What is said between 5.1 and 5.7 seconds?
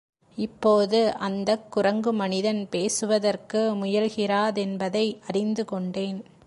அறிந்து